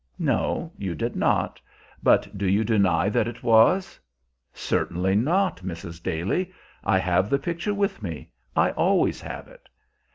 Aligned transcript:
"No; 0.17 0.73
you 0.79 0.95
did 0.95 1.15
not. 1.15 1.61
But 2.01 2.35
do 2.35 2.47
you 2.47 2.63
deny 2.63 3.07
that 3.09 3.27
it 3.27 3.43
was?" 3.43 3.99
"Certainly 4.51 5.15
not, 5.15 5.57
Mrs. 5.57 6.01
Daly. 6.01 6.51
I 6.83 6.97
have 6.97 7.29
the 7.29 7.37
picture 7.37 7.75
with 7.75 8.01
me; 8.01 8.31
I 8.55 8.71
always 8.71 9.21
have 9.21 9.47
it." 9.47 9.69